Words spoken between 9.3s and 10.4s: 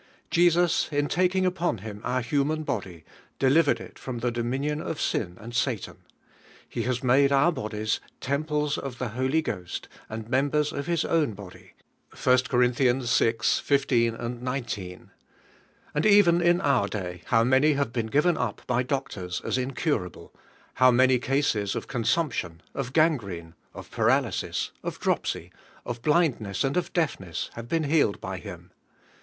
Ghost and